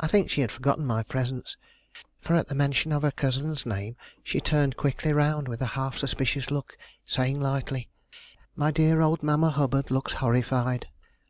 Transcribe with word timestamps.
I 0.00 0.06
think 0.06 0.30
she 0.30 0.40
had 0.40 0.50
forgotten 0.50 0.86
my 0.86 1.02
presence, 1.02 1.58
for 2.22 2.34
at 2.34 2.48
the 2.48 2.54
mention 2.54 2.92
of 2.92 3.02
her 3.02 3.10
cousin's 3.10 3.66
name 3.66 3.94
she 4.22 4.40
turned 4.40 4.78
quickly 4.78 5.12
round 5.12 5.48
with 5.48 5.60
a 5.60 5.66
half 5.76 5.98
suspicious 5.98 6.50
look, 6.50 6.78
saying 7.04 7.40
lightly: 7.42 7.90
"My 8.56 8.70
dear 8.70 9.02
old 9.02 9.22
Mamma 9.22 9.50
Hubbard 9.50 9.90
looks 9.90 10.14
horrified. 10.14 10.88